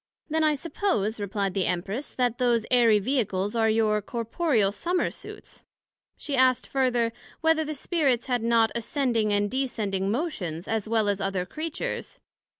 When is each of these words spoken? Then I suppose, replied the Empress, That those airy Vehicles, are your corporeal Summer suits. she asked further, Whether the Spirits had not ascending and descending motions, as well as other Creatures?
Then 0.31 0.43
I 0.43 0.55
suppose, 0.55 1.19
replied 1.19 1.53
the 1.53 1.67
Empress, 1.67 2.09
That 2.09 2.39
those 2.39 2.65
airy 2.71 2.97
Vehicles, 2.97 3.55
are 3.55 3.69
your 3.69 4.01
corporeal 4.01 4.71
Summer 4.71 5.11
suits. 5.11 5.61
she 6.17 6.35
asked 6.35 6.65
further, 6.65 7.13
Whether 7.41 7.63
the 7.63 7.75
Spirits 7.75 8.25
had 8.25 8.41
not 8.41 8.71
ascending 8.73 9.31
and 9.31 9.51
descending 9.51 10.09
motions, 10.09 10.67
as 10.67 10.89
well 10.89 11.07
as 11.07 11.21
other 11.21 11.45
Creatures? 11.45 12.17